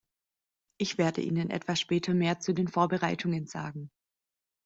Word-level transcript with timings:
Ich 0.79 0.97
werde 0.97 1.21
Ihnen 1.21 1.51
etwas 1.51 1.79
später 1.79 2.15
mehr 2.15 2.39
zu 2.39 2.53
den 2.53 2.67
Vorbereitungen 2.67 3.45
sagen. 3.45 3.91